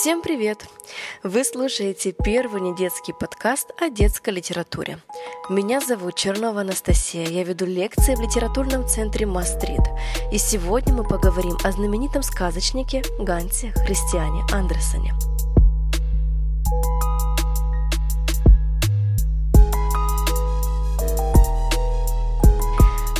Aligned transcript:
Всем 0.00 0.22
привет! 0.22 0.64
Вы 1.24 1.42
слушаете 1.42 2.12
первый 2.12 2.60
недетский 2.60 3.12
подкаст 3.12 3.72
о 3.80 3.90
детской 3.90 4.30
литературе. 4.30 5.00
Меня 5.50 5.80
зовут 5.80 6.14
Чернова 6.14 6.60
Анастасия, 6.60 7.26
я 7.26 7.42
веду 7.42 7.66
лекции 7.66 8.14
в 8.14 8.20
литературном 8.20 8.86
центре 8.86 9.26
Мастрит. 9.26 9.80
И 10.30 10.38
сегодня 10.38 10.94
мы 10.94 11.02
поговорим 11.02 11.56
о 11.64 11.72
знаменитом 11.72 12.22
сказочнике 12.22 13.02
Гансе 13.18 13.72
Христиане 13.72 14.44
Андерсоне– 14.52 15.14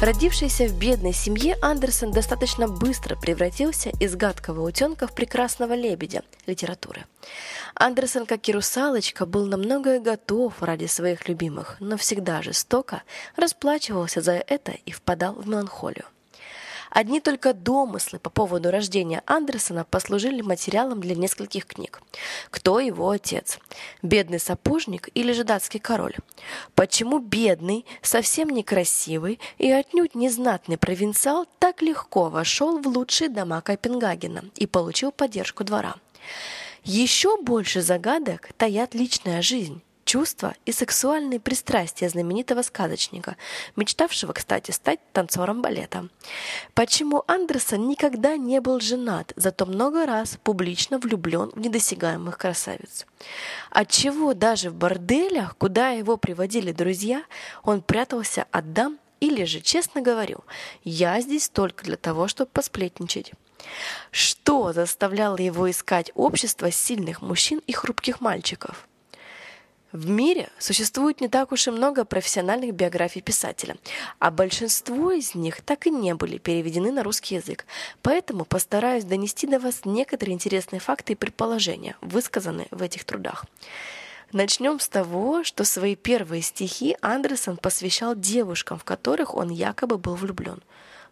Родившийся 0.00 0.68
в 0.68 0.78
бедной 0.78 1.12
семье, 1.12 1.56
Андерсон 1.60 2.12
достаточно 2.12 2.68
быстро 2.68 3.16
превратился 3.16 3.90
из 3.98 4.14
гадкого 4.14 4.64
утенка 4.64 5.08
в 5.08 5.12
прекрасного 5.12 5.74
лебедя 5.74 6.22
литературы. 6.46 7.04
Андерсон, 7.74 8.24
как 8.24 8.48
и 8.48 8.52
русалочка, 8.52 9.26
был 9.26 9.46
на 9.46 9.56
многое 9.56 9.98
готов 9.98 10.62
ради 10.62 10.86
своих 10.86 11.28
любимых, 11.28 11.78
но 11.80 11.96
всегда 11.96 12.42
жестоко 12.42 13.02
расплачивался 13.34 14.20
за 14.20 14.34
это 14.34 14.70
и 14.86 14.92
впадал 14.92 15.34
в 15.34 15.48
меланхолию. 15.48 16.04
Одни 16.90 17.20
только 17.20 17.52
домыслы 17.52 18.18
по 18.18 18.30
поводу 18.30 18.70
рождения 18.70 19.22
Андерсона 19.26 19.84
послужили 19.84 20.40
материалом 20.40 21.00
для 21.00 21.14
нескольких 21.14 21.66
книг. 21.66 22.00
Кто 22.50 22.80
его 22.80 23.10
отец? 23.10 23.58
Бедный 24.02 24.38
сапожник 24.38 25.08
или 25.14 25.32
же 25.32 25.44
датский 25.44 25.80
король? 25.80 26.16
Почему 26.74 27.18
бедный, 27.18 27.84
совсем 28.02 28.48
некрасивый 28.50 29.38
и 29.58 29.70
отнюдь 29.70 30.14
незнатный 30.14 30.78
провинциал 30.78 31.46
так 31.58 31.82
легко 31.82 32.28
вошел 32.28 32.78
в 32.80 32.86
лучшие 32.86 33.28
дома 33.28 33.60
Копенгагена 33.60 34.44
и 34.56 34.66
получил 34.66 35.12
поддержку 35.12 35.64
двора? 35.64 35.96
Еще 36.84 37.36
больше 37.42 37.82
загадок 37.82 38.48
таят 38.56 38.94
личная 38.94 39.42
жизнь 39.42 39.82
чувства 40.08 40.54
и 40.64 40.72
сексуальные 40.72 41.38
пристрастия 41.38 42.08
знаменитого 42.08 42.62
сказочника, 42.62 43.36
мечтавшего, 43.76 44.32
кстати, 44.32 44.70
стать 44.70 45.00
танцором 45.12 45.60
балета. 45.60 46.08
Почему 46.72 47.24
Андерсон 47.26 47.86
никогда 47.88 48.38
не 48.38 48.62
был 48.62 48.80
женат, 48.80 49.34
зато 49.36 49.66
много 49.66 50.06
раз 50.06 50.38
публично 50.42 50.98
влюблен 50.98 51.50
в 51.54 51.60
недосягаемых 51.60 52.38
красавиц? 52.38 53.04
Отчего 53.70 54.32
даже 54.32 54.70
в 54.70 54.74
борделях, 54.74 55.58
куда 55.58 55.90
его 55.90 56.16
приводили 56.16 56.72
друзья, 56.72 57.22
он 57.62 57.82
прятался 57.82 58.46
от 58.50 58.72
дам 58.72 58.98
или 59.20 59.44
же 59.44 59.60
честно 59.60 60.00
говорил, 60.00 60.42
я 60.84 61.20
здесь 61.20 61.50
только 61.50 61.84
для 61.84 61.98
того, 61.98 62.28
чтобы 62.28 62.50
посплетничать. 62.50 63.32
Что 64.10 64.72
заставляло 64.72 65.36
его 65.36 65.70
искать 65.70 66.12
общество 66.14 66.70
сильных 66.70 67.20
мужчин 67.20 67.60
и 67.66 67.72
хрупких 67.72 68.22
мальчиков? 68.22 68.87
В 69.92 70.06
мире 70.06 70.50
существует 70.58 71.22
не 71.22 71.28
так 71.28 71.50
уж 71.50 71.66
и 71.66 71.70
много 71.70 72.04
профессиональных 72.04 72.74
биографий 72.74 73.22
писателя, 73.22 73.76
а 74.18 74.30
большинство 74.30 75.12
из 75.12 75.34
них 75.34 75.62
так 75.62 75.86
и 75.86 75.90
не 75.90 76.14
были 76.14 76.36
переведены 76.36 76.92
на 76.92 77.02
русский 77.02 77.36
язык. 77.36 77.64
Поэтому 78.02 78.44
постараюсь 78.44 79.04
донести 79.04 79.46
до 79.46 79.58
вас 79.58 79.86
некоторые 79.86 80.34
интересные 80.34 80.80
факты 80.80 81.14
и 81.14 81.16
предположения, 81.16 81.96
высказанные 82.02 82.68
в 82.70 82.82
этих 82.82 83.04
трудах. 83.04 83.46
Начнем 84.30 84.78
с 84.78 84.88
того, 84.88 85.42
что 85.42 85.64
свои 85.64 85.96
первые 85.96 86.42
стихи 86.42 86.94
Андерсон 87.00 87.56
посвящал 87.56 88.14
девушкам, 88.14 88.78
в 88.78 88.84
которых 88.84 89.34
он 89.34 89.48
якобы 89.48 89.96
был 89.96 90.16
влюблен. 90.16 90.62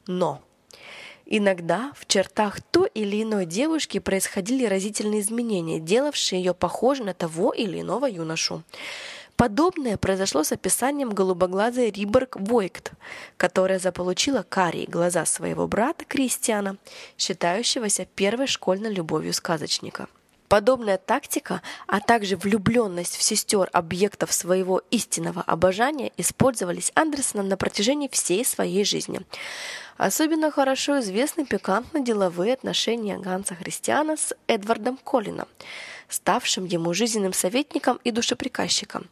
Но 0.06 0.42
Иногда 1.28 1.92
в 1.96 2.06
чертах 2.06 2.60
той 2.60 2.88
или 2.94 3.20
иной 3.20 3.46
девушки 3.46 3.98
происходили 3.98 4.64
разительные 4.64 5.20
изменения, 5.20 5.80
делавшие 5.80 6.40
ее 6.40 6.54
похожей 6.54 7.04
на 7.04 7.14
того 7.14 7.52
или 7.52 7.80
иного 7.80 8.06
юношу. 8.06 8.62
Подобное 9.34 9.96
произошло 9.96 10.44
с 10.44 10.52
описанием 10.52 11.10
голубоглазой 11.10 11.90
Риборг 11.90 12.36
Войкт, 12.36 12.92
которая 13.36 13.80
заполучила 13.80 14.46
карие 14.48 14.86
глаза 14.86 15.26
своего 15.26 15.66
брата 15.66 16.04
Кристиана, 16.04 16.76
считающегося 17.18 18.06
первой 18.06 18.46
школьной 18.46 18.94
любовью 18.94 19.34
сказочника. 19.34 20.06
Подобная 20.48 20.96
тактика, 20.98 21.60
а 21.86 22.00
также 22.00 22.36
влюбленность 22.36 23.16
в 23.16 23.22
сестер 23.22 23.68
объектов 23.72 24.32
своего 24.32 24.82
истинного 24.90 25.42
обожания 25.42 26.12
использовались 26.16 26.92
Андерсоном 26.94 27.48
на 27.48 27.56
протяжении 27.56 28.08
всей 28.08 28.44
своей 28.44 28.84
жизни. 28.84 29.20
Особенно 29.96 30.50
хорошо 30.50 31.00
известны 31.00 31.44
пикантно-деловые 31.44 32.52
отношения 32.52 33.18
Ганса 33.18 33.54
Христиана 33.54 34.16
с 34.16 34.34
Эдвардом 34.46 34.98
Коллином, 34.98 35.48
ставшим 36.08 36.66
ему 36.66 36.94
жизненным 36.94 37.32
советником 37.32 37.98
и 38.04 38.10
душеприказчиком. 38.10 39.08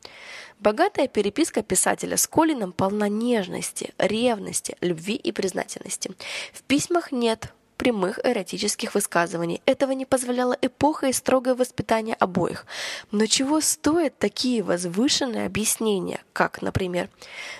Богатая 0.61 1.09
переписка 1.09 1.62
писателя 1.62 2.17
с 2.17 2.27
Колином 2.27 2.73
полна 2.73 3.09
нежности, 3.09 3.93
ревности, 3.99 4.77
любви 4.81 5.17
и 5.17 5.33
признательности. 5.33 6.12
В 6.53 6.62
письмах 6.62 7.11
нет 7.11 7.53
прямых 7.77 8.19
эротических 8.25 8.95
высказываний. 8.95 9.62
Этого 9.67 9.93
не 9.93 10.07
позволяла 10.07 10.57
эпоха 10.61 11.09
и 11.09 11.12
строгое 11.12 11.55
воспитание 11.55 12.15
обоих. 12.15 12.67
Но 13.11 13.27
чего 13.27 13.61
стоят 13.61 14.19
такие 14.19 14.62
возвышенные 14.62 15.47
объяснения, 15.47 16.21
как, 16.33 16.62
например, 16.62 17.09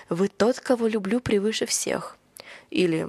«Вы 0.09 0.27
тот, 0.27 0.59
кого 0.59 0.87
люблю 0.87 1.19
превыше 1.19 1.65
всех», 1.65 2.17
или 2.69 3.07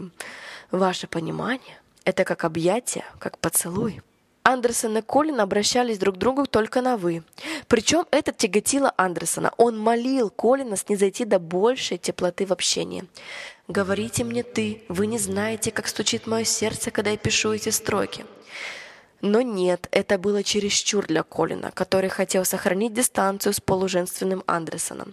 «Ваше 0.71 1.07
понимание— 1.07 1.81
это 2.05 2.25
как 2.25 2.45
объятие, 2.45 3.05
как 3.19 3.39
поцелуй». 3.39 4.03
Андерсон 4.47 4.97
и 4.97 5.03
Колин 5.03 5.41
обращались 5.41 5.99
друг 5.99 6.15
к 6.15 6.19
другу 6.19 6.47
только 6.47 6.81
на 6.81 6.97
«вы». 6.97 7.25
Причем 7.67 8.07
это 8.13 8.31
тяготило 8.31 8.95
Андерсона. 8.97 9.53
Он 9.57 9.77
молил 9.77 10.31
Колина 10.31 10.77
снизойти 10.77 11.25
до 11.25 11.41
большей 11.41 11.99
теплоты 11.99 12.47
в 12.47 12.53
общении. 12.53 13.07
«Говорите 13.67 14.23
мне 14.23 14.45
ты, 14.45 14.85
вы 14.89 15.09
не 15.09 15.19
знаете, 15.19 15.73
как 15.73 15.89
стучит 15.89 16.29
мое 16.29 16.45
сердце, 16.45 16.93
когда 16.93 17.11
я 17.11 17.17
пишу 17.17 17.55
эти 17.55 17.71
строки». 17.71 18.25
Но 19.21 19.41
нет, 19.41 19.89
это 19.91 20.17
было 20.17 20.45
чересчур 20.45 21.05
для 21.07 21.25
Колина, 21.25 21.73
который 21.73 22.09
хотел 22.09 22.45
сохранить 22.45 22.95
дистанцию 22.95 23.53
с 23.53 23.61
полуженственным 23.61 24.45
Андерсоном. 24.47 25.13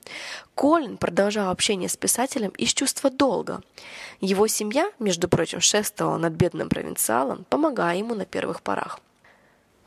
Колин 0.53 0.97
продолжал 0.97 1.49
общение 1.49 1.89
с 1.89 1.97
писателем 1.97 2.49
из 2.49 2.71
чувства 2.71 3.09
долга. 3.09 3.63
Его 4.21 4.45
семья, 4.45 4.91
между 4.99 5.27
прочим, 5.27 5.59
шествовала 5.59 6.17
над 6.17 6.33
бедным 6.33 6.69
провинциалом, 6.69 7.47
помогая 7.49 7.97
ему 7.97 8.13
на 8.13 8.25
первых 8.25 8.61
порах. 8.61 8.99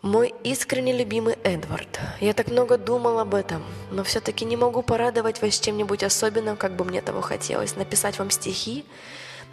Мой 0.07 0.33
искренне 0.45 0.93
любимый 0.93 1.37
Эдвард. 1.43 1.99
Я 2.21 2.33
так 2.33 2.47
много 2.47 2.79
думал 2.79 3.19
об 3.19 3.35
этом, 3.35 3.65
но 3.91 4.05
все-таки 4.05 4.45
не 4.45 4.57
могу 4.57 4.83
порадовать 4.83 5.43
вас 5.43 5.59
чем-нибудь 5.59 6.05
особенным, 6.05 6.57
как 6.57 6.77
бы 6.77 6.85
мне 6.85 7.01
того 7.03 7.23
хотелось. 7.23 7.75
Написать 7.75 8.17
вам 8.21 8.31
стихи, 8.31 8.85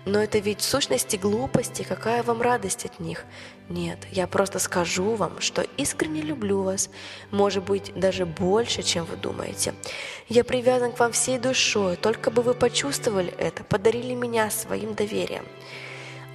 но 0.06 0.22
это 0.22 0.38
ведь 0.38 0.62
сущности 0.62 1.16
глупости, 1.16 1.82
какая 1.82 2.22
вам 2.22 2.44
радость 2.44 2.86
от 2.86 3.00
них? 3.00 3.26
Нет, 3.68 3.98
я 4.12 4.28
просто 4.28 4.60
скажу 4.60 5.16
вам, 5.16 5.42
что 5.42 5.66
искренне 5.78 6.22
люблю 6.22 6.62
вас, 6.62 6.92
может 7.32 7.64
быть, 7.64 7.92
даже 7.96 8.28
больше, 8.28 8.84
чем 8.84 9.06
вы 9.06 9.16
думаете. 9.16 9.74
Я 10.30 10.44
привязан 10.44 10.92
к 10.92 11.00
вам 11.00 11.14
всей 11.14 11.40
душой, 11.40 11.96
только 11.96 12.30
бы 12.30 12.44
вы 12.44 12.54
почувствовали 12.54 13.34
это, 13.40 13.64
подарили 13.64 14.14
меня 14.14 14.52
своим 14.52 14.94
доверием. 14.94 15.46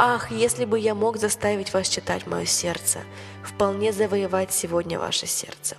Ах, 0.00 0.30
если 0.30 0.64
бы 0.64 0.78
я 0.78 0.94
мог 0.94 1.16
заставить 1.16 1.74
вас 1.74 1.88
читать 1.88 2.24
мое 2.28 2.44
сердце, 2.44 3.00
вполне 3.42 3.92
завоевать 3.92 4.52
сегодня 4.52 4.96
ваше 4.96 5.26
сердце. 5.26 5.76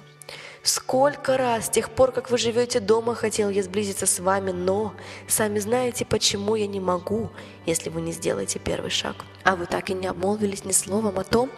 Сколько 0.62 1.38
раз 1.38 1.68
с 1.68 1.70
тех 1.70 1.90
пор, 1.90 2.12
как 2.12 2.30
вы 2.30 2.38
живете 2.38 2.82
дома, 2.82 3.16
хотел 3.16 3.50
я 3.50 3.64
сблизиться 3.64 4.06
с 4.06 4.20
вами, 4.20 4.52
но 4.52 4.94
сами 5.30 5.60
знаете, 5.60 6.04
почему 6.04 6.56
я 6.56 6.68
не 6.68 6.82
могу, 6.82 7.30
если 7.66 7.90
вы 7.90 8.02
не 8.02 8.12
сделаете 8.12 8.60
первый 8.60 8.90
шаг. 8.90 9.16
А 9.46 9.56
вы 9.56 9.68
так 9.68 9.90
и 9.90 9.94
не 9.94 10.08
обмолвились 10.08 10.66
ни 10.66 10.74
словом 10.74 11.18
о 11.18 11.24
том, 11.24 11.50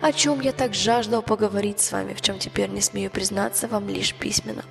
о 0.00 0.12
чем 0.12 0.40
я 0.40 0.50
так 0.50 0.74
жаждал 0.74 1.22
поговорить 1.22 1.78
с 1.78 1.92
вами, 1.92 2.12
в 2.12 2.20
чем 2.22 2.40
теперь 2.40 2.70
не 2.70 2.80
смею 2.80 3.12
признаться 3.12 3.68
вам 3.68 3.88
лишь 3.88 4.14
письменно. 4.14 4.64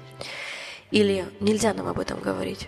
Или 0.92 1.26
нельзя 1.40 1.74
нам 1.74 1.88
об 1.88 2.02
этом 2.02 2.20
говорить. 2.20 2.68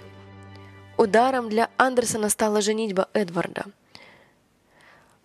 Ударом 0.96 1.50
для 1.50 1.70
Андерсона 1.76 2.30
стала 2.30 2.62
женитьба 2.62 3.10
Эдварда. 3.12 3.66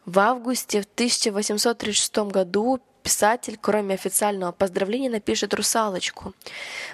В 0.06 0.20
августе 0.20 0.82
в 0.82 0.85
1836 0.85 2.17
году 2.31 2.81
писатель, 3.03 3.58
кроме 3.61 3.97
официального 3.97 4.53
поздравления, 4.53 5.11
напишет 5.11 5.53
«Русалочку». 5.53 6.32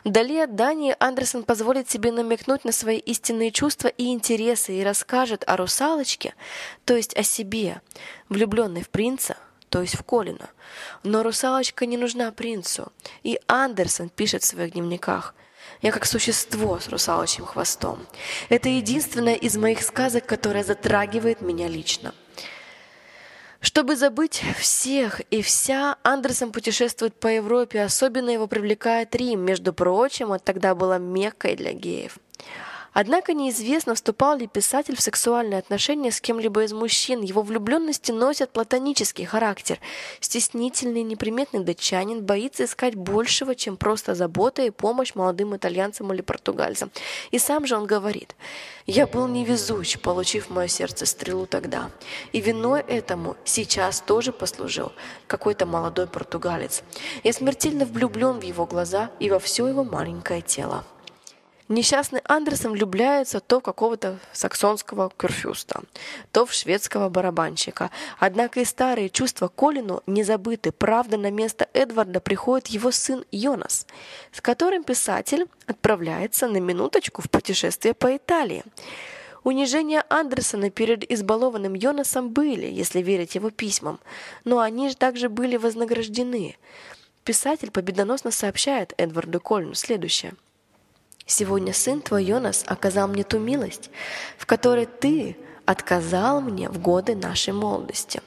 Вдали 0.03 0.39
от 0.39 0.55
Дании 0.55 0.97
Андерсон 0.99 1.45
позволит 1.45 1.91
себе 1.91 2.11
намекнуть 2.11 2.65
на 2.65 2.73
свои 2.73 2.97
истинные 2.97 3.51
чувства 3.51 3.89
и 3.89 4.07
интересы 4.07 4.73
и 4.73 4.83
расскажет 4.83 5.45
о 5.47 5.59
русалочке, 5.59 6.35
то 6.87 6.97
есть 6.97 7.15
о 7.15 7.23
себе, 7.23 7.83
влюбленной 8.31 8.83
в 8.83 8.89
принца, 8.89 9.37
то 9.69 9.83
есть 9.83 9.95
в 9.95 10.03
Колина. 10.05 10.49
Но 11.03 11.23
русалочка 11.23 11.85
не 11.85 11.99
нужна 11.99 12.33
принцу, 12.33 12.93
и 13.23 13.39
Андерсон 13.47 14.09
пишет 14.09 14.43
в 14.43 14.47
своих 14.47 14.73
дневниках 14.73 15.35
я 15.83 15.91
как 15.93 16.07
существо 16.07 16.79
с 16.79 16.89
русалочьим 16.89 17.45
хвостом. 17.45 18.07
Это 18.49 18.69
единственное 18.69 19.35
из 19.35 19.57
моих 19.57 19.83
сказок, 19.83 20.27
которое 20.27 20.65
затрагивает 20.65 21.41
меня 21.41 21.69
лично. 21.69 22.15
Чтобы 23.63 23.95
забыть 23.95 24.43
всех 24.59 25.21
и 25.31 25.41
вся, 25.41 25.97
Андерсон 26.03 26.51
путешествует 26.51 27.15
по 27.15 27.29
Европе, 27.29 27.83
особенно 27.83 28.31
его 28.31 28.49
привлекает 28.49 29.15
Рим, 29.15 29.41
между 29.41 29.73
прочим, 29.73 30.33
это 30.33 30.45
тогда 30.45 30.75
была 30.75 30.99
Меккой 30.99 31.55
для 31.55 31.73
геев. 31.73 32.19
Однако 32.93 33.33
неизвестно, 33.33 33.95
вступал 33.95 34.37
ли 34.37 34.47
писатель 34.47 34.97
в 34.97 35.01
сексуальные 35.01 35.59
отношения 35.59 36.11
с 36.11 36.21
кем-либо 36.21 36.65
из 36.65 36.73
мужчин. 36.73 37.23
Его 37.23 37.43
влюбленности 37.43 38.13
носят 38.13 38.51
платонический 38.51 39.25
характер. 39.25 39.79
Стеснительный, 40.21 41.03
неприметный 41.03 41.61
датчанин 41.61 42.23
боится 42.25 42.65
искать 42.65 42.95
большего, 42.95 43.55
чем 43.55 43.77
просто 43.77 44.15
забота 44.15 44.63
и 44.63 44.71
помощь 44.71 45.15
молодым 45.15 45.57
итальянцам 45.57 46.13
или 46.13 46.21
португальцам. 46.21 46.91
И 47.31 47.39
сам 47.39 47.67
же 47.67 47.77
он 47.77 47.87
говорит, 47.87 48.37
«Я 48.87 49.07
был 49.07 49.27
невезуч, 49.27 49.99
получив 49.99 50.47
в 50.47 50.51
мое 50.51 50.69
сердце 50.69 51.07
стрелу 51.07 51.47
тогда. 51.47 51.91
И 52.33 52.41
виной 52.41 52.83
этому 52.83 53.37
сейчас 53.45 54.01
тоже 54.01 54.33
послужил 54.33 54.93
какой-то 55.27 55.65
молодой 55.65 56.07
португалец. 56.07 56.83
Я 57.25 57.33
смертельно 57.33 57.87
влюблен 57.87 58.41
в 58.41 58.43
его 58.43 58.67
глаза 58.67 59.11
и 59.19 59.31
во 59.31 59.39
все 59.39 59.67
его 59.67 59.83
маленькое 59.83 60.43
тело». 60.43 60.85
Несчастный 61.73 62.21
Андерсон 62.27 62.73
влюбляется 62.73 63.41
то 63.41 63.61
в 63.61 63.63
какого-то 63.63 64.19
саксонского 64.35 65.11
кюрфюста, 65.17 65.81
то 66.31 66.45
в 66.45 66.53
шведского 66.53 67.09
барабанщика. 67.09 67.91
Однако 68.19 68.61
и 68.61 68.67
старые 68.67 69.09
чувства 69.09 69.49
Колину 69.49 70.03
не 70.07 70.23
забыты. 70.23 70.71
Правда, 70.71 71.17
на 71.17 71.31
место 71.31 71.67
Эдварда 71.73 72.21
приходит 72.21 72.67
его 72.67 72.91
сын 72.91 73.25
Йонас, 73.33 73.87
с 74.33 74.43
которым 74.43 74.85
писатель 74.85 75.47
отправляется 75.67 76.47
на 76.47 76.59
минуточку 76.59 77.23
в 77.23 77.31
путешествие 77.31 77.95
по 77.95 78.15
Италии. 78.15 78.65
Унижения 79.43 80.05
Андерсона 80.11 80.69
перед 80.69 81.11
избалованным 81.11 81.73
Йонасом 81.73 82.29
были, 82.29 82.67
если 82.67 83.01
верить 83.01 83.35
его 83.35 83.49
письмам, 83.49 83.99
но 84.45 84.59
они 84.59 84.91
же 84.91 84.97
также 84.97 85.31
были 85.31 85.57
вознаграждены. 85.57 86.59
Писатель 87.25 87.71
победоносно 87.71 88.31
сообщает 88.31 88.93
Эдварду 88.99 89.41
Колину 89.41 89.73
следующее– 89.73 90.35
Сегодня 91.27 91.73
сын 91.73 92.01
твой 92.01 92.25
Йонас 92.25 92.65
оказал 92.67 93.09
мне 93.09 93.25
ту 93.25 93.39
милость, 93.39 93.91
в 94.39 94.47
которой 94.47 94.87
ты 94.87 95.37
отказал 95.65 96.41
мне 96.41 96.69
в 96.69 96.79
годы 96.79 97.15
нашей 97.15 97.53
молодости. 97.53 98.21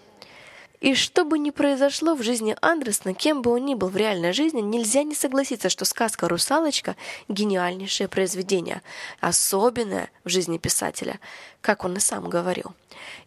И 0.82 0.94
что 0.94 1.24
бы 1.26 1.40
ни 1.40 1.50
произошло 1.50 2.16
в 2.16 2.22
жизни 2.22 2.56
Андерсона, 2.62 3.14
кем 3.14 3.42
бы 3.42 3.52
он 3.52 3.66
ни 3.66 3.74
был 3.74 3.88
в 3.88 3.98
реальной 3.98 4.34
жизни, 4.34 4.62
нельзя 4.62 5.04
не 5.04 5.16
согласиться, 5.16 5.70
что 5.70 5.84
сказка 5.84 6.28
«Русалочка»— 6.28 6.96
гениальнейшее 7.28 8.08
произведение, 8.08 8.82
особенное 9.20 10.12
в 10.24 10.30
жизни 10.30 10.58
писателя, 10.58 11.20
как 11.62 11.86
он 11.86 11.98
и 11.98 12.00
сам 12.00 12.30
говорил. 12.30 12.74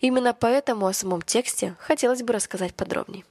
Именно 0.01 0.35
поэтому 0.35 0.87
о 0.87 0.93
самом 0.93 1.23
тексте 1.23 1.75
хотелось 1.81 2.23
бы 2.23 2.33
рассказать 2.33 2.75
подробнее. 2.75 3.25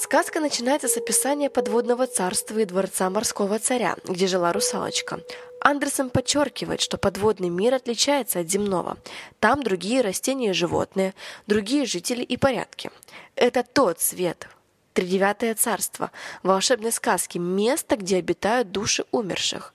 Сказка 0.00 0.38
начинается 0.38 0.86
с 0.86 0.96
описания 0.96 1.50
подводного 1.50 2.06
царства 2.06 2.60
и 2.60 2.64
дворца 2.64 3.10
морского 3.10 3.58
царя, 3.58 3.96
где 4.04 4.28
жила 4.28 4.52
русалочка. 4.52 5.18
Андерсон 5.60 6.10
подчеркивает, 6.10 6.80
что 6.80 6.98
подводный 6.98 7.48
мир 7.48 7.74
отличается 7.74 8.38
от 8.38 8.48
земного. 8.48 8.98
Там 9.40 9.64
другие 9.64 10.02
растения 10.02 10.50
и 10.50 10.52
животные, 10.52 11.14
другие 11.48 11.84
жители 11.84 12.22
и 12.22 12.36
порядки. 12.36 12.92
Это 13.34 13.64
тот 13.64 14.00
свет, 14.00 14.46
тридевятое 14.94 15.56
царство, 15.56 16.12
волшебной 16.44 16.92
сказки, 16.92 17.38
место, 17.38 17.96
где 17.96 18.18
обитают 18.18 18.70
души 18.70 19.04
умерших. 19.10 19.74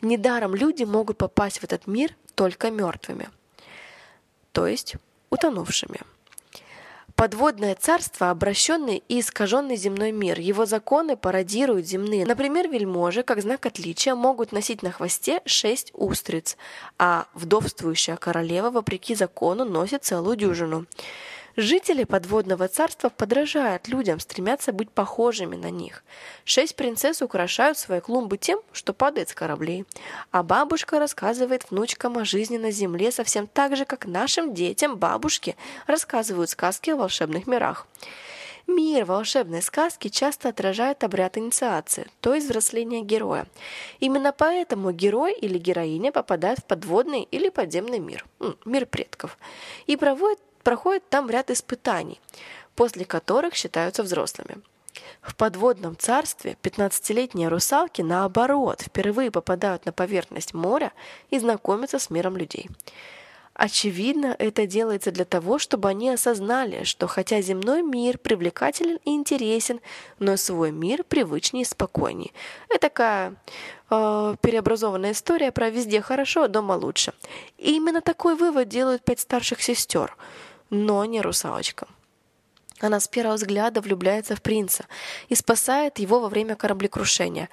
Недаром 0.00 0.54
люди 0.54 0.84
могут 0.84 1.18
попасть 1.18 1.58
в 1.58 1.64
этот 1.64 1.86
мир 1.86 2.16
только 2.34 2.70
мертвыми, 2.70 3.28
то 4.52 4.66
есть 4.66 4.94
утонувшими. 5.28 6.00
Подводное 7.18 7.74
царство– 7.74 8.30
обращенный 8.30 9.02
и 9.08 9.18
искаженный 9.18 9.74
земной 9.74 10.12
мир. 10.12 10.38
Его 10.38 10.66
законы 10.66 11.16
пародируют 11.16 11.84
земные. 11.84 12.24
Например, 12.24 12.68
вельможи, 12.68 13.24
как 13.24 13.42
знак 13.42 13.66
отличия, 13.66 14.14
могут 14.14 14.52
носить 14.52 14.84
на 14.84 14.92
хвосте 14.92 15.42
шесть 15.44 15.90
устриц, 15.94 16.56
а 16.96 17.26
вдовствующая 17.34 18.14
королева, 18.14 18.70
вопреки 18.70 19.16
закону, 19.16 19.64
носит 19.64 20.04
целую 20.04 20.36
дюжину. 20.36 20.86
Жители 21.60 22.04
подводного 22.04 22.68
царства 22.68 23.08
подражают 23.08 23.88
людям, 23.88 24.20
стремятся 24.20 24.72
быть 24.72 24.92
похожими 24.92 25.56
на 25.56 25.72
них. 25.72 26.04
Шесть 26.44 26.76
принцесс 26.76 27.20
украшают 27.20 27.76
свои 27.76 27.98
клумбы 27.98 28.38
тем, 28.38 28.60
что 28.70 28.92
падает 28.92 29.30
с 29.30 29.34
кораблей. 29.34 29.84
А 30.30 30.44
бабушка 30.44 31.00
рассказывает 31.00 31.68
внучкам 31.68 32.16
о 32.16 32.24
жизни 32.24 32.58
на 32.58 32.70
земле 32.70 33.10
совсем 33.10 33.48
так 33.48 33.76
же, 33.76 33.86
как 33.86 34.06
нашим 34.06 34.54
детям 34.54 34.98
бабушки 34.98 35.56
рассказывают 35.88 36.48
сказки 36.48 36.90
о 36.90 36.96
волшебных 36.96 37.48
мирах. 37.48 37.88
Мир 38.68 39.06
волшебной 39.06 39.62
сказки 39.62 40.08
часто 40.08 40.50
отражает 40.50 41.02
обряд 41.02 41.38
инициации, 41.38 42.06
то 42.20 42.34
есть 42.34 42.46
взросления 42.46 43.00
героя. 43.00 43.48
Именно 43.98 44.32
поэтому 44.32 44.92
герой 44.92 45.32
или 45.32 45.58
героиня 45.58 46.12
попадают 46.12 46.60
в 46.60 46.64
подводный 46.66 47.22
или 47.22 47.48
подземный 47.48 47.98
мир, 47.98 48.26
мир 48.64 48.86
предков, 48.86 49.38
и 49.86 49.96
проводят 49.96 50.38
проходят 50.62 51.08
там 51.08 51.30
ряд 51.30 51.50
испытаний, 51.50 52.20
после 52.74 53.04
которых 53.04 53.54
считаются 53.54 54.02
взрослыми. 54.02 54.62
В 55.22 55.36
подводном 55.36 55.96
царстве 55.96 56.56
15-летние 56.62 57.48
русалки, 57.48 58.02
наоборот, 58.02 58.82
впервые 58.82 59.30
попадают 59.30 59.84
на 59.86 59.92
поверхность 59.92 60.54
моря 60.54 60.92
и 61.30 61.38
знакомятся 61.38 61.98
с 61.98 62.10
миром 62.10 62.36
людей. 62.36 62.68
Очевидно, 63.58 64.34
это 64.38 64.66
делается 64.66 65.10
для 65.10 65.26
того, 65.26 65.58
чтобы 65.58 65.90
они 65.90 66.08
осознали, 66.08 66.84
что 66.84 67.06
хотя 67.06 67.42
земной 67.42 67.82
мир 67.82 68.16
привлекателен 68.16 68.98
и 69.04 69.10
интересен, 69.10 69.80
но 70.18 70.38
свой 70.38 70.70
мир 70.70 71.04
привычнее 71.04 71.62
и 71.62 71.66
спокойнее. 71.66 72.30
Это 72.70 72.78
такая 72.78 73.34
э, 73.90 74.36
переобразованная 74.40 75.12
история 75.12 75.52
про 75.52 75.68
везде 75.68 76.00
хорошо, 76.00 76.48
дома 76.48 76.72
лучше. 76.72 77.12
И 77.58 77.76
именно 77.76 78.00
такой 78.00 78.34
вывод 78.36 78.68
делают 78.68 79.02
пять 79.04 79.20
старших 79.20 79.60
сестер– 79.60 80.16
но 80.70 81.04
не 81.04 81.20
русалочка. 81.20 81.86
Она 82.80 83.00
с 83.00 83.08
первого 83.08 83.34
взгляда 83.34 83.80
влюбляется 83.80 84.36
в 84.36 84.42
принца 84.42 84.84
и 85.28 85.34
спасает 85.34 85.98
его 85.98 86.20
во 86.20 86.28
время 86.28 86.54
кораблекрушения. 86.54 87.48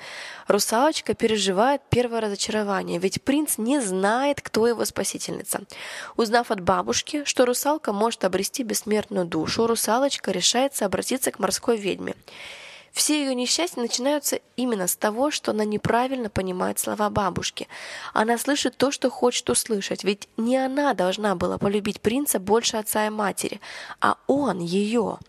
Русалочка 0.47 1.13
переживает 1.13 1.81
первое 1.89 2.21
разочарование, 2.21 2.99
ведь 2.99 3.23
принц 3.23 3.57
не 3.57 3.79
знает, 3.79 4.41
кто 4.41 4.67
его 4.67 4.85
спасительница. 4.85 5.61
Узнав 6.15 6.51
от 6.51 6.61
бабушки, 6.61 7.23
что 7.25 7.45
русалка 7.45 7.91
может 7.91 8.23
обрести 8.23 8.63
бессмертную 8.63 9.25
душу, 9.25 9.67
русалочка 9.67 10.31
решается 10.31 10.85
обратиться 10.85 11.31
к 11.31 11.39
морской 11.39 11.77
ведьме. 11.77 12.15
Все 12.95 13.19
ее 13.19 13.35
несчастья 13.35 13.81
начинаются 13.81 14.39
именно 14.55 14.87
с 14.87 14.95
того, 14.95 15.29
что 15.29 15.51
она 15.51 15.65
неправильно 15.65 16.29
понимает 16.29 16.79
слова 16.79 17.09
бабушки. 17.09 17.67
Она 18.13 18.37
слышит 18.37 18.77
то, 18.77 18.89
что 18.89 19.09
хочет 19.09 19.49
услышать, 19.49 20.05
ведь 20.05 20.29
не 20.37 20.55
она 20.55 20.93
должна 20.93 21.35
была 21.35 21.57
полюбить 21.57 21.99
принца 21.99 22.39
больше 22.39 22.77
отца 22.77 23.05
и 23.05 23.09
матери, 23.09 23.59
а 23.99 24.15
он 24.27 24.59
ее. 24.59 25.19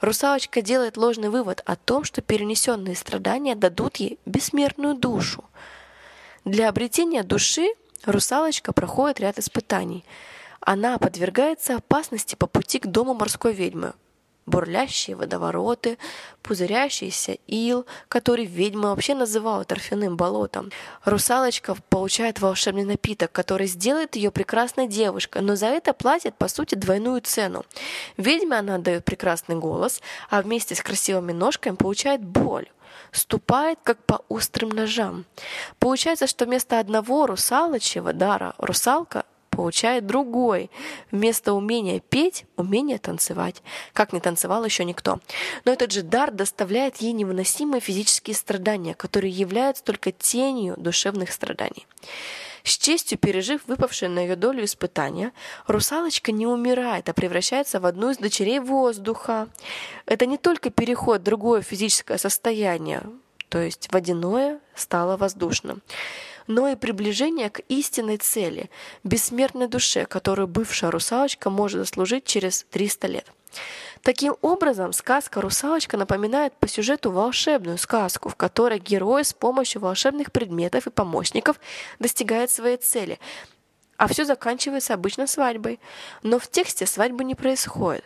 Русалочка 0.00 0.62
делает 0.62 0.96
ложный 0.96 1.28
вывод 1.28 1.62
о 1.66 1.76
том, 1.76 2.04
что 2.04 2.22
перенесенные 2.22 2.96
страдания 2.96 3.56
дадут 3.56 3.98
ей 3.98 4.18
бессмертную 4.24 4.94
душу. 4.94 5.44
Для 6.46 6.70
обретения 6.70 7.24
души 7.24 7.74
русалочка 8.06 8.72
проходит 8.72 9.20
ряд 9.20 9.38
испытаний. 9.38 10.06
Она 10.60 10.96
подвергается 10.96 11.76
опасности 11.76 12.36
по 12.36 12.46
пути 12.46 12.78
к 12.78 12.86
дому 12.86 13.12
морской 13.12 13.52
ведьмы, 13.52 13.92
бурлящие 14.46 15.16
водовороты, 15.16 15.98
пузырящийся 16.42 17.38
ил, 17.46 17.86
который 18.08 18.44
ведьмы 18.44 18.90
вообще 18.90 19.14
называют 19.14 19.68
торфяным 19.68 20.16
болотом. 20.16 20.70
Русалочка 21.04 21.76
получает 21.88 22.40
волшебный 22.40 22.84
напиток, 22.84 23.32
который 23.32 23.66
сделает 23.66 24.16
ее 24.16 24.30
прекрасной 24.30 24.88
девушкой, 24.88 25.42
но 25.42 25.56
за 25.56 25.66
это 25.66 25.92
платит, 25.92 26.34
по 26.36 26.48
сути, 26.48 26.74
двойную 26.74 27.20
цену. 27.20 27.64
Ведьме 28.16 28.58
она 28.58 28.78
дает 28.78 29.04
прекрасный 29.04 29.56
голос, 29.56 30.00
а 30.30 30.42
вместе 30.42 30.74
с 30.74 30.82
красивыми 30.82 31.32
ножками 31.32 31.76
получает 31.76 32.22
боль 32.22 32.68
ступает, 33.12 33.78
как 33.82 34.02
по 34.04 34.24
острым 34.28 34.70
ножам. 34.70 35.24
Получается, 35.78 36.26
что 36.26 36.46
вместо 36.46 36.78
одного 36.80 37.26
русалочьего 37.26 38.12
дара 38.12 38.54
русалка 38.58 39.24
получает 39.52 40.06
другой. 40.06 40.70
Вместо 41.10 41.52
умения 41.52 42.00
петь— 42.00 42.46
умение 42.56 42.98
танцевать. 42.98 43.62
Как 43.92 44.12
не 44.12 44.20
танцевал 44.20 44.64
еще 44.64 44.84
никто. 44.84 45.20
Но 45.64 45.72
этот 45.72 45.92
же 45.92 46.02
дар 46.02 46.32
доставляет 46.32 46.96
ей 46.96 47.12
невыносимые 47.12 47.80
физические 47.80 48.34
страдания, 48.34 48.94
которые 48.94 49.30
являются 49.30 49.84
только 49.84 50.10
тенью 50.10 50.74
душевных 50.76 51.30
страданий. 51.30 51.86
С 52.64 52.78
честью 52.78 53.18
пережив 53.18 53.62
выпавшее 53.66 54.08
на 54.08 54.20
ее 54.20 54.36
долю 54.36 54.64
испытания, 54.64 55.32
русалочка 55.66 56.30
не 56.32 56.46
умирает, 56.46 57.08
а 57.08 57.12
превращается 57.12 57.80
в 57.80 57.86
одну 57.86 58.10
из 58.10 58.18
дочерей 58.18 58.60
воздуха. 58.60 59.48
Это 60.06 60.26
не 60.26 60.38
только 60.38 60.70
переход 60.70 61.20
в 61.20 61.24
другое 61.24 61.62
физическое 61.62 62.18
состояние, 62.18 63.02
то 63.48 63.58
есть 63.58 63.88
водяное 63.92 64.60
стало 64.74 65.16
воздушным. 65.16 65.82
Но 66.46 66.68
и 66.68 66.76
приближение 66.76 67.50
к 67.50 67.60
истинной 67.68 68.16
цели, 68.16 68.70
бессмертной 69.04 69.68
душе, 69.68 70.06
которую 70.06 70.48
бывшая 70.48 70.90
русалочка 70.90 71.50
может 71.50 71.80
заслужить 71.80 72.24
через 72.24 72.64
300 72.70 73.06
лет. 73.08 73.26
Таким 74.02 74.34
образом, 74.40 74.92
сказка 74.92 75.40
«Русалочка» 75.40 75.96
напоминает 75.96 76.54
по 76.54 76.66
сюжету 76.66 77.12
волшебную 77.12 77.78
сказку, 77.78 78.28
в 78.28 78.34
которой 78.34 78.80
герой 78.80 79.24
с 79.24 79.32
помощью 79.32 79.80
волшебных 79.80 80.32
предметов 80.32 80.86
и 80.86 80.90
помощников 80.90 81.60
достигает 82.00 82.50
своей 82.50 82.78
цели, 82.78 83.20
а 83.96 84.08
все 84.08 84.24
заканчивается 84.24 84.94
обычно 84.94 85.28
свадьбой. 85.28 85.78
Но 86.24 86.40
в 86.40 86.48
тексте 86.48 86.86
свадьбы 86.86 87.22
не 87.22 87.36
происходит. 87.36 88.04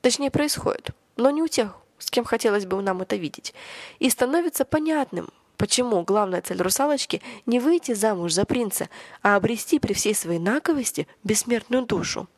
Точнее, 0.00 0.32
происходит, 0.32 0.90
но 1.16 1.30
не 1.30 1.42
у 1.42 1.46
тех, 1.46 1.76
с 1.98 2.10
кем 2.10 2.24
хотелось 2.24 2.66
бы 2.66 2.82
нам 2.82 3.02
это 3.02 3.14
видеть. 3.14 3.54
И 4.00 4.10
становится 4.10 4.64
понятным, 4.64 5.28
Почему 5.56 6.02
главная 6.02 6.42
цель 6.42 6.60
русалочки 6.60 7.22
не 7.46 7.60
выйти 7.60 7.94
замуж 7.94 8.32
за 8.32 8.44
принца, 8.44 8.88
а 9.22 9.36
обрести 9.36 9.78
при 9.78 9.94
всей 9.94 10.14
своей 10.14 10.38
наковости 10.38 11.06
бессмертную 11.24 11.86
душу? 11.86 12.28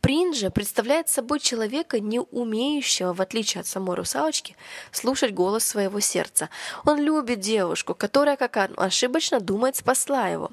Принц 0.00 0.38
же 0.38 0.50
представляет 0.50 1.10
собой 1.10 1.40
человека, 1.40 2.00
не 2.00 2.20
умеющего, 2.20 3.12
в 3.12 3.20
отличие 3.20 3.60
от 3.60 3.66
самой 3.66 3.96
русалочки, 3.96 4.56
слушать 4.92 5.34
голос 5.34 5.64
своего 5.66 6.00
сердца. 6.00 6.48
Он 6.86 6.98
любит 6.98 7.40
девушку, 7.40 7.94
которая, 7.94 8.36
как 8.36 8.56
он 8.56 8.72
ошибочно 8.78 9.40
думает, 9.40 9.76
спасла 9.76 10.28
его. 10.28 10.50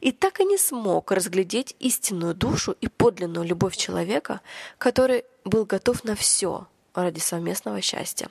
И 0.00 0.10
так 0.10 0.40
и 0.40 0.44
не 0.44 0.58
смог 0.58 1.12
разглядеть 1.12 1.76
истинную 1.78 2.34
душу 2.34 2.76
и 2.80 2.88
подлинную 2.88 3.46
любовь 3.46 3.76
человека, 3.76 4.40
который 4.78 5.24
был 5.44 5.64
готов 5.64 6.02
на 6.02 6.16
все 6.16 6.66
ради 6.94 7.20
совместного 7.20 7.80
счастья. 7.80 8.28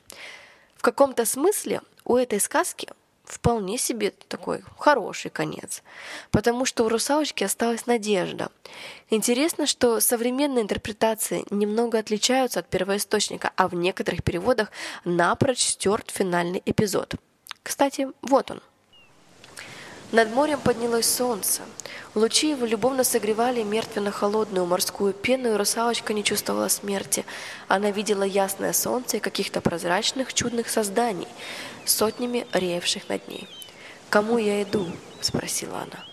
Каком-то 0.87 1.25
смысле 1.25 1.81
у 2.05 2.15
этой 2.15 2.39
сказки 2.39 2.87
вполне 3.25 3.77
себе 3.77 4.13
такой 4.29 4.63
хороший 4.79 5.29
конец, 5.29 5.83
потому 6.31 6.63
что 6.63 6.85
у 6.85 6.89
русалочки 6.89 7.43
осталась 7.43 7.87
надежда. 7.87 8.49
Интересно, 9.09 9.67
что 9.67 9.99
современные 9.99 10.63
интерпретации 10.63 11.43
немного 11.49 11.99
отличаются 11.99 12.61
от 12.61 12.69
первоисточника, 12.69 13.51
а 13.57 13.67
в 13.67 13.73
некоторых 13.73 14.23
переводах 14.23 14.71
напрочь 15.03 15.59
стерт 15.59 16.09
финальный 16.09 16.63
эпизод. 16.65 17.15
Кстати, 17.63 18.07
вот 18.21 18.49
он. 18.51 18.61
Над 20.13 20.33
морем 20.33 20.61
поднялось 20.61 21.05
солнце. 21.05 21.63
Лучи 22.15 22.51
его 22.51 22.65
любовно 22.65 23.03
согревали 23.03 23.61
мертвенно-холодную 23.63 24.65
морскую 24.65 25.11
пену, 25.11 25.53
и 25.53 25.57
русалочка 25.57 26.13
не 26.13 26.23
чувствовала 26.23 26.69
смерти. 26.69 27.25
Она 27.67 27.91
видела 27.91 28.23
ясное 28.23 28.71
солнце 28.71 29.17
и 29.17 29.19
каких-то 29.19 29.59
прозрачных 29.59 30.33
чудных 30.33 30.69
созданий, 30.69 31.27
сотнями 31.83 32.47
реевших 32.53 33.09
над 33.09 33.27
ней. 33.27 33.49
«Кому 34.09 34.37
я 34.37 34.63
иду?»– 34.63 34.87
спросила 35.21 35.79
она. 35.79 36.05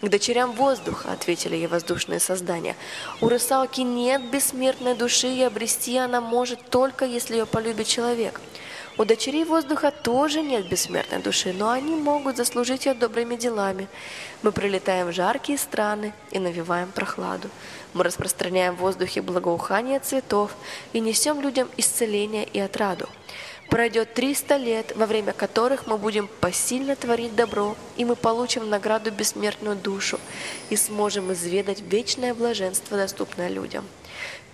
«К 0.00 0.08
дочерям 0.08 0.52
воздуха»,— 0.52 1.12
ответили 1.12 1.56
ей 1.56 1.66
воздушные 1.66 2.20
создания. 2.20 2.76
«У 3.20 3.28
русалки 3.28 3.82
нет 3.82 4.22
бессмертной 4.30 4.94
души, 4.94 5.28
и 5.28 5.42
обрести 5.42 5.98
она 5.98 6.22
может 6.22 6.70
только, 6.70 7.04
если 7.04 7.34
ее 7.34 7.46
полюбит 7.46 7.88
человек. 7.88 8.40
У 8.96 9.04
дочерей 9.04 9.44
воздуха 9.44 9.90
тоже 9.90 10.40
нет 10.40 10.68
бессмертной 10.68 11.20
души, 11.20 11.52
но 11.52 11.70
они 11.70 11.96
могут 11.96 12.36
заслужить 12.36 12.86
ее 12.86 12.94
добрыми 12.94 13.34
делами. 13.34 13.88
Мы 14.42 14.52
прилетаем 14.52 15.08
в 15.08 15.12
жаркие 15.12 15.58
страны 15.58 16.12
и 16.30 16.38
навеваем 16.38 16.92
прохладу. 16.92 17.48
Мы 17.92 18.04
распространяем 18.04 18.76
в 18.76 18.80
воздухе 18.80 19.20
благоухание 19.20 19.98
цветов 19.98 20.52
и 20.92 21.00
несем 21.00 21.40
людям 21.40 21.68
исцеление 21.76 22.44
и 22.44 22.60
отраду. 22.60 23.08
Пройдет 23.68 24.14
300 24.14 24.56
лет, 24.58 24.92
во 24.94 25.06
время 25.06 25.32
которых 25.32 25.88
мы 25.88 25.98
будем 25.98 26.28
посильно 26.40 26.94
творить 26.94 27.34
добро, 27.34 27.74
и 27.96 28.04
мы 28.04 28.14
получим 28.14 28.70
награду 28.70 29.10
бессмертную 29.10 29.74
душу 29.74 30.20
и 30.70 30.76
сможем 30.76 31.32
изведать 31.32 31.80
вечное 31.80 32.32
блаженство, 32.32 32.96
доступное 32.96 33.48
людям. 33.48 33.84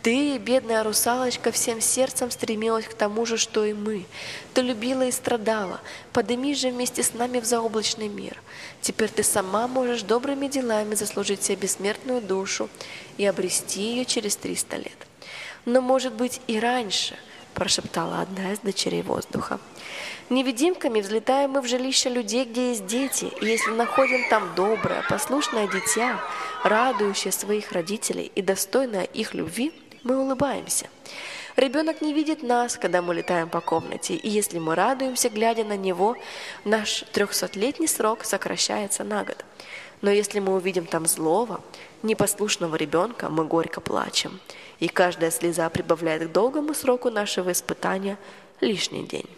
Ты, 0.03 0.39
бедная 0.39 0.83
русалочка, 0.83 1.53
всем 1.53 1.83
сердцем 1.83 2.31
стремилась 2.31 2.87
к 2.87 2.95
тому 2.95 3.27
же, 3.27 3.37
что 3.37 3.67
и 3.67 3.75
мы. 3.75 4.07
Ты 4.55 4.63
любила 4.63 5.03
и 5.03 5.11
страдала. 5.11 5.81
Подыми 6.15 6.55
же 6.55 6.71
вместе 6.71 7.03
с 7.03 7.13
нами 7.13 7.39
в 7.39 7.45
заоблачный 7.45 8.09
мир. 8.09 8.41
Теперь 8.81 9.11
ты 9.11 9.23
сама 9.23 9.69
можешь 9.69 10.03
добрыми 10.03 10.49
делами 10.49 10.95
заслужить 10.95 11.43
себе 11.43 11.57
бессмертную 11.57 12.23
душу 12.23 12.71
и 13.19 13.27
обрести 13.27 13.83
ее 13.83 14.07
через 14.07 14.37
триста 14.37 14.77
лет. 14.77 15.07
Но, 15.67 15.83
может 15.83 16.15
быть, 16.15 16.41
и 16.47 16.59
раньше, 16.59 17.19
прошептала 17.53 18.23
одна 18.23 18.53
из 18.53 18.61
дочерей 18.61 19.03
воздуха. 19.03 19.61
Невидимками 20.31 21.03
взлетаем 21.03 21.51
мы 21.51 21.61
в 21.61 21.69
жилище 21.69 22.09
людей, 22.09 22.47
где 22.47 22.71
есть 22.71 22.87
дети, 22.87 23.31
и 23.43 23.45
если 23.45 23.73
находим 23.73 24.27
там 24.31 24.55
доброе, 24.55 25.03
послушное 25.11 25.69
дитя, 25.69 26.19
радующее 26.65 27.33
своих 27.33 27.73
родителей 27.73 28.33
и 28.35 28.41
достойное 28.41 29.05
их 29.05 29.35
любви, 29.35 29.75
мы 30.03 30.19
улыбаемся. 30.19 30.87
Ребенок 31.57 32.01
не 32.01 32.13
видит 32.15 32.43
нас, 32.43 32.77
когда 32.77 33.03
мы 33.03 33.15
летаем 33.15 33.49
по 33.49 33.61
комнате, 33.61 34.15
и 34.15 34.29
если 34.29 34.59
мы 34.59 34.75
радуемся, 34.75 35.29
глядя 35.29 35.65
на 35.65 35.77
него, 35.77 36.17
наш 36.65 37.05
трехсотлетний 37.13 37.89
срок 37.89 38.25
сокращается 38.25 39.05
на 39.05 39.25
год. 39.25 39.45
Но 40.01 40.11
если 40.11 40.39
мы 40.41 40.55
увидим 40.55 40.87
там 40.87 41.07
злого, 41.07 41.61
непослушного 42.03 42.77
ребенка, 42.77 43.29
мы 43.29 43.45
горько 43.45 43.81
плачем, 43.81 44.41
и 44.79 44.89
каждая 44.89 45.31
слеза 45.31 45.69
прибавляет 45.69 46.29
к 46.29 46.33
долгому 46.33 46.73
сроку 46.73 47.11
нашего 47.11 47.53
испытания 47.53 48.17
лишний 48.61 49.07
день. 49.07 49.29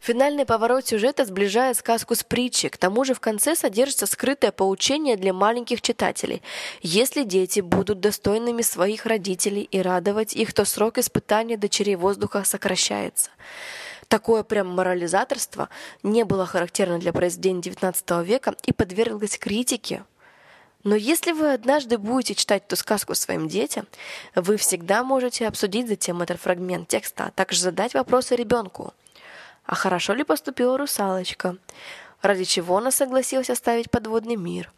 Финальный 0.00 0.46
поворот 0.46 0.86
сюжета 0.86 1.24
сближает 1.24 1.76
сказку 1.76 2.14
с 2.14 2.22
притчей. 2.22 2.68
К 2.68 2.76
тому 2.76 3.04
же 3.04 3.14
в 3.14 3.20
конце 3.20 3.56
содержится 3.56 4.06
скрытое 4.06 4.52
поучение 4.52 5.16
для 5.16 5.32
маленьких 5.32 5.82
читателей. 5.82 6.42
Если 6.80 7.24
дети 7.24 7.60
будут 7.60 8.00
достойными 8.00 8.62
своих 8.62 9.06
родителей 9.06 9.62
и 9.62 9.80
радовать 9.82 10.34
их, 10.34 10.52
то 10.54 10.64
срок 10.64 10.98
испытания 10.98 11.56
дочерей 11.56 11.96
воздуха 11.96 12.44
сокращается. 12.44 13.30
Такое 14.06 14.44
прям 14.44 14.68
морализаторство 14.68 15.68
не 16.02 16.24
было 16.24 16.46
характерно 16.46 16.98
для 16.98 17.12
произведений 17.12 17.60
XIX 17.60 18.24
века 18.24 18.54
и 18.64 18.72
подверглось 18.72 19.36
критике. 19.36 20.04
Но 20.84 20.94
если 20.94 21.32
вы 21.32 21.52
однажды 21.52 21.98
будете 21.98 22.34
читать 22.34 22.62
эту 22.64 22.76
сказку 22.76 23.14
своим 23.14 23.48
детям, 23.48 23.86
вы 24.34 24.56
всегда 24.56 25.02
можете 25.02 25.48
обсудить 25.48 25.88
затем 25.88 26.22
этот 26.22 26.40
фрагмент 26.40 26.88
текста, 26.88 27.26
а 27.26 27.30
также 27.32 27.60
задать 27.60 27.94
вопросы 27.94 28.36
ребенку– 28.36 28.94
а 29.68 29.74
хорошо 29.74 30.14
ли 30.14 30.24
поступила 30.24 30.78
русалочка? 30.78 31.58
Ради 32.22 32.44
чего 32.44 32.78
она 32.78 32.90
согласилась 32.90 33.50
оставить 33.50 33.90
подводный 33.90 34.36
мир? 34.36 34.72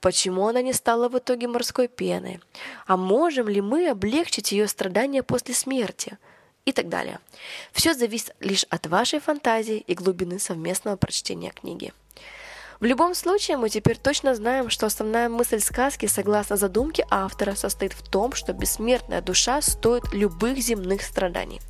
Почему 0.00 0.46
она 0.46 0.62
не 0.62 0.72
стала 0.72 1.08
в 1.08 1.18
итоге 1.18 1.48
морской 1.48 1.88
пеной? 1.88 2.40
А 2.86 2.96
можем 2.96 3.48
ли 3.48 3.60
мы 3.60 3.88
облегчить 3.88 4.52
ее 4.52 4.68
страдания 4.68 5.24
после 5.24 5.54
смерти? 5.54 6.18
И 6.64 6.72
так 6.72 6.88
далее. 6.88 7.18
Все 7.72 7.94
зависит 7.94 8.36
лишь 8.38 8.64
от 8.70 8.86
вашей 8.86 9.18
фантазии 9.18 9.78
и 9.78 9.94
глубины 9.94 10.38
совместного 10.38 10.94
прочтения 10.96 11.50
книги. 11.50 11.92
В 12.80 12.84
любом 12.84 13.16
случае, 13.16 13.56
мы 13.56 13.70
теперь 13.70 13.96
точно 13.96 14.36
знаем, 14.36 14.70
что 14.70 14.86
основная 14.86 15.28
мысль 15.28 15.58
сказки, 15.58 16.06
согласно 16.06 16.56
задумке 16.56 17.04
автора, 17.10 17.56
состоит 17.56 17.92
в 17.92 18.08
том, 18.08 18.32
что 18.34 18.52
бессмертная 18.52 19.20
душа 19.20 19.60
стоит 19.62 20.12
любых 20.12 20.58
земных 20.58 21.02
страданий, 21.02 21.60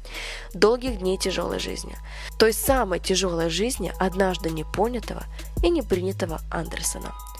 долгих 0.53 0.99
дней 0.99 1.17
тяжелой 1.17 1.61
жизни, 1.61 1.97
той 2.39 2.53
самой 2.53 3.01
тяжелой 3.01 3.49
жизни, 3.49 3.91
однажды 3.99 4.51
непонятого 4.51 5.25
и 5.63 5.71
непринятого 5.71 6.41
Андерсона– 6.51 7.15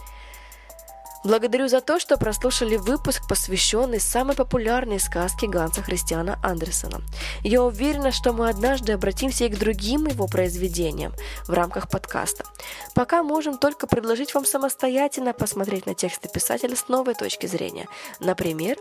Благодарю 1.25 1.67
за 1.67 1.81
то, 1.81 1.99
что 1.99 2.17
прослушали 2.17 2.77
выпуск, 2.77 3.23
посвященный 3.29 3.99
самой 3.99 4.37
популярной 4.37 5.01
сказке 5.01 5.49
Ганса 5.49 5.83
Христиана 5.83 6.39
Андерсона. 6.45 7.01
Я 7.43 7.65
уверена, 7.65 8.13
что 8.13 8.33
мы 8.33 8.49
однажды 8.49 8.93
обратимся 8.93 9.47
и 9.47 9.49
к 9.49 9.59
другим 9.59 10.07
его 10.07 10.29
произведениям 10.29 11.13
в 11.49 11.53
рамках 11.53 11.91
подкаста. 11.91 12.45
Пока 12.95 13.25
можем 13.25 13.59
только 13.59 13.89
предложить 13.89 14.33
вам 14.33 14.45
самостоятельно 14.45 15.33
посмотреть 15.33 15.87
на 15.87 15.95
тексты 15.95 16.29
писателя 16.29 16.77
с 16.77 16.87
новой 16.87 17.15
точки 17.15 17.47
зрения. 17.47 17.89
Например, 18.21 18.77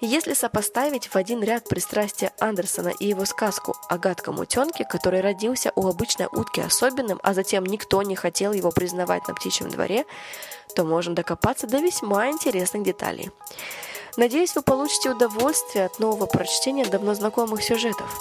если 0.00 0.34
сопоставить 0.34 1.08
в 1.08 1.16
один 1.16 1.42
ряд 1.42 1.68
пристрастия 1.68 2.32
Андерсона 2.38 2.92
и 3.00 3.08
его 3.08 3.24
сказку 3.24 3.74
о 3.88 3.98
гадком 3.98 4.38
утенке, 4.38 4.84
который 4.84 5.20
родился 5.20 5.72
у 5.74 5.88
обычной 5.88 6.28
утки 6.30 6.60
особенным, 6.60 7.18
а 7.24 7.34
затем 7.34 7.66
никто 7.66 8.00
не 8.02 8.14
хотел 8.14 8.52
его 8.52 8.70
признавать 8.70 9.26
на 9.26 9.34
птичьем 9.34 9.70
дворе, 9.70 10.04
то 10.74 10.84
можно 10.84 11.14
докопаться 11.14 11.66
до 11.66 11.79
весьма 11.80 12.28
интересных 12.28 12.82
деталей. 12.82 13.30
Надеюсь, 14.16 14.54
вы 14.54 14.62
получите 14.62 15.10
удовольствие 15.10 15.84
от 15.84 15.98
нового 15.98 16.26
прочтения 16.26 16.84
давно 16.84 17.14
знакомых 17.14 17.62
сюжетов. 17.62 18.18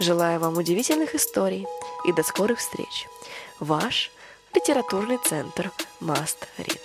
Желаю 0.00 0.40
вам 0.40 0.56
удивительных 0.56 1.14
историй 1.14 1.66
и 2.06 2.12
до 2.12 2.22
скорых 2.22 2.58
встреч. 2.58 3.06
Ваш 3.60 4.10
литературный 4.54 5.18
центр 5.18 5.70
Маст 6.00 6.46
Рид. 6.58 6.80